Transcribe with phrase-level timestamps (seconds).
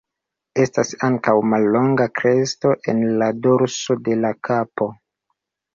[0.61, 4.95] Estas ankaŭ mallonga kresto en la dorso de la kapo.